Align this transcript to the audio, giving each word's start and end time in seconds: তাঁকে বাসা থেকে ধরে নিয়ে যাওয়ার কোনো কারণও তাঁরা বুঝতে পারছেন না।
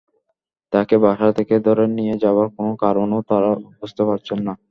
তাঁকে 0.73 0.95
বাসা 1.03 1.29
থেকে 1.37 1.55
ধরে 1.67 1.85
নিয়ে 1.97 2.15
যাওয়ার 2.23 2.47
কোনো 2.55 2.71
কারণও 2.83 3.19
তাঁরা 3.29 3.49
বুঝতে 3.79 4.03
পারছেন 4.09 4.39
না। 4.47 4.53